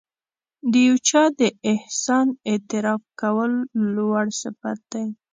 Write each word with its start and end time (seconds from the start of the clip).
د 0.71 0.73
یو 0.87 0.95
چا 1.09 1.23
د 1.39 1.41
احسان 1.71 2.27
اعتراف 2.51 3.01
کول 3.21 3.51
لوړ 3.95 4.25
صفت 4.41 4.79
دی. 4.93 5.05